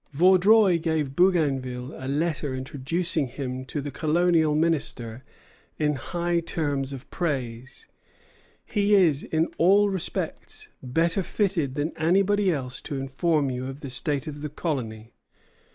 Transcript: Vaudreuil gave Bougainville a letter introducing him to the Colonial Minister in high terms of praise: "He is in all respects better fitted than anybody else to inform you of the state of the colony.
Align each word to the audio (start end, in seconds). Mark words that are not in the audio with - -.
Vaudreuil 0.13 0.79
gave 0.79 1.15
Bougainville 1.15 1.93
a 1.95 2.07
letter 2.07 2.55
introducing 2.55 3.27
him 3.27 3.63
to 3.65 3.81
the 3.81 3.91
Colonial 3.91 4.55
Minister 4.55 5.23
in 5.77 5.93
high 5.93 6.39
terms 6.39 6.91
of 6.91 7.07
praise: 7.11 7.85
"He 8.65 8.95
is 8.95 9.21
in 9.21 9.45
all 9.59 9.91
respects 9.91 10.69
better 10.81 11.21
fitted 11.21 11.75
than 11.75 11.95
anybody 11.99 12.51
else 12.51 12.81
to 12.81 12.97
inform 12.99 13.51
you 13.51 13.67
of 13.67 13.81
the 13.81 13.91
state 13.91 14.25
of 14.25 14.41
the 14.41 14.49
colony. 14.49 15.13